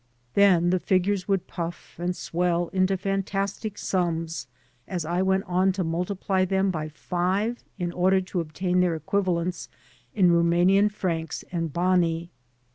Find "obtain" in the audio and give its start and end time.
8.39-8.79